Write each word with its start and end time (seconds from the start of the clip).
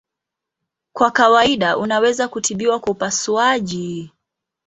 Kwa 0.95 1.11
kawaida 1.11 1.77
unaweza 1.77 2.27
kutibiwa 2.27 2.79
kwa 2.79 2.91
upasuaji. 2.91 4.11